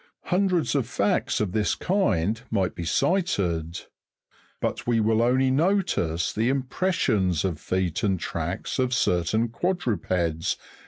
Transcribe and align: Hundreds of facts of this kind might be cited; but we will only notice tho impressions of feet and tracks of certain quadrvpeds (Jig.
Hundreds 0.33 0.73
of 0.73 0.87
facts 0.87 1.39
of 1.39 1.51
this 1.51 1.75
kind 1.75 2.41
might 2.49 2.73
be 2.73 2.83
cited; 2.83 3.81
but 4.59 4.87
we 4.87 4.99
will 4.99 5.21
only 5.21 5.51
notice 5.51 6.33
tho 6.33 6.41
impressions 6.41 7.45
of 7.45 7.59
feet 7.59 8.01
and 8.01 8.19
tracks 8.19 8.79
of 8.79 8.95
certain 8.95 9.47
quadrvpeds 9.47 10.55
(Jig. 10.57 10.65